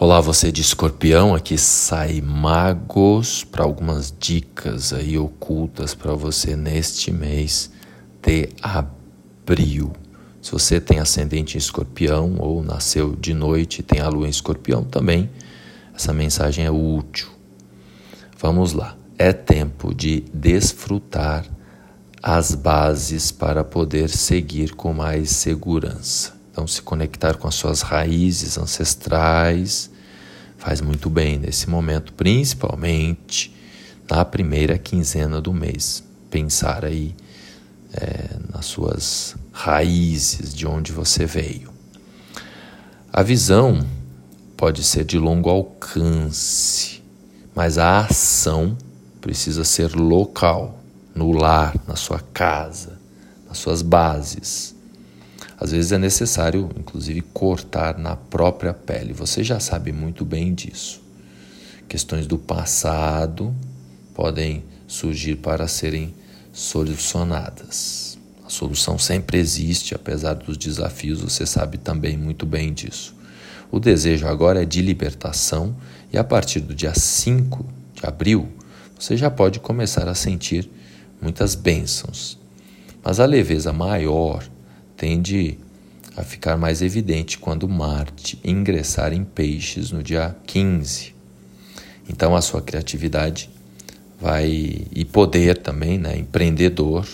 [0.00, 7.10] Olá, você de escorpião, aqui sai Magos para algumas dicas aí ocultas para você neste
[7.10, 7.72] mês
[8.22, 9.92] de abril.
[10.40, 14.30] Se você tem ascendente em escorpião ou nasceu de noite e tem a lua em
[14.30, 15.28] escorpião também,
[15.92, 17.26] essa mensagem é útil.
[18.38, 18.96] Vamos lá.
[19.18, 21.44] É tempo de desfrutar
[22.22, 26.37] as bases para poder seguir com mais segurança.
[26.58, 29.88] Então, se conectar com as suas raízes ancestrais
[30.56, 33.54] faz muito bem nesse momento, principalmente
[34.10, 36.02] na primeira quinzena do mês.
[36.28, 37.14] Pensar aí
[37.92, 41.72] é, nas suas raízes, de onde você veio.
[43.12, 43.86] A visão
[44.56, 47.00] pode ser de longo alcance,
[47.54, 48.76] mas a ação
[49.20, 50.80] precisa ser local,
[51.14, 52.98] no lar, na sua casa,
[53.46, 54.76] nas suas bases.
[55.60, 59.12] Às vezes é necessário, inclusive, cortar na própria pele.
[59.12, 61.02] Você já sabe muito bem disso.
[61.88, 63.54] Questões do passado
[64.14, 66.14] podem surgir para serem
[66.52, 68.16] solucionadas.
[68.46, 73.14] A solução sempre existe, apesar dos desafios, você sabe também muito bem disso.
[73.70, 75.76] O desejo agora é de libertação
[76.12, 78.48] e a partir do dia 5 de abril
[78.98, 80.68] você já pode começar a sentir
[81.20, 82.38] muitas bênçãos.
[83.04, 84.42] Mas a leveza maior
[84.98, 85.56] tende
[86.16, 91.14] a ficar mais evidente quando Marte ingressar em Peixes no dia 15.
[92.08, 93.48] Então a sua criatividade
[94.20, 97.06] vai e poder também, né, empreendedor,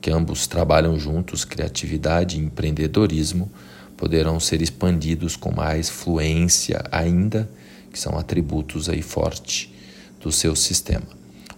[0.00, 3.48] que ambos trabalham juntos, criatividade e empreendedorismo,
[3.96, 7.48] poderão ser expandidos com mais fluência ainda,
[7.92, 9.72] que são atributos aí fortes
[10.20, 11.06] do seu sistema.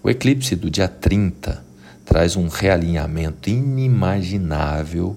[0.02, 1.64] O eclipse do dia 30
[2.04, 5.16] traz um realinhamento inimaginável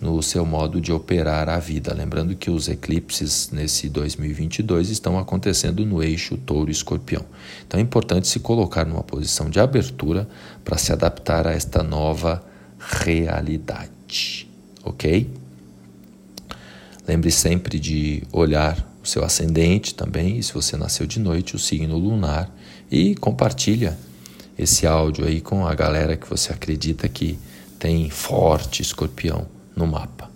[0.00, 1.92] no seu modo de operar a vida.
[1.92, 7.24] Lembrando que os eclipses nesse 2022 estão acontecendo no eixo touro-escorpião.
[7.66, 10.26] Então é importante se colocar numa posição de abertura
[10.64, 12.42] para se adaptar a esta nova
[12.78, 14.48] realidade.
[14.82, 15.28] Ok?
[17.06, 21.58] Lembre sempre de olhar o seu ascendente também, e se você nasceu de noite, o
[21.58, 22.50] signo lunar,
[22.90, 23.98] e compartilha
[24.58, 27.38] esse áudio aí com a galera que você acredita que
[27.78, 29.46] tem forte escorpião
[29.80, 30.29] no mapa.